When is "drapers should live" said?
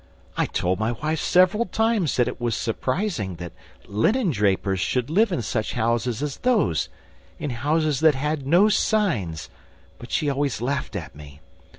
4.31-5.31